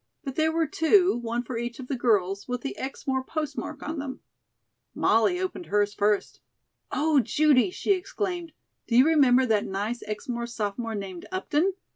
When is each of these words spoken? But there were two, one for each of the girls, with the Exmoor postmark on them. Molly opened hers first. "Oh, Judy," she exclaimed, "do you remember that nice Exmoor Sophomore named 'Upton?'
But 0.23 0.33
there 0.35 0.51
were 0.51 0.65
two, 0.65 1.15
one 1.15 1.43
for 1.43 1.59
each 1.59 1.77
of 1.77 1.87
the 1.87 1.95
girls, 1.95 2.47
with 2.47 2.61
the 2.61 2.75
Exmoor 2.75 3.23
postmark 3.23 3.83
on 3.83 3.99
them. 3.99 4.21
Molly 4.95 5.39
opened 5.39 5.67
hers 5.67 5.93
first. 5.93 6.39
"Oh, 6.91 7.19
Judy," 7.19 7.69
she 7.69 7.91
exclaimed, 7.91 8.51
"do 8.87 8.95
you 8.97 9.05
remember 9.05 9.45
that 9.45 9.67
nice 9.67 10.01
Exmoor 10.07 10.47
Sophomore 10.47 10.95
named 10.95 11.27
'Upton?' 11.31 11.73